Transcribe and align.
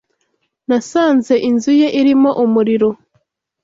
Nasanze 0.67 1.33
inzu 1.49 1.71
ye 1.81 1.87
irimo 1.99 2.29
umuriro. 2.45 2.89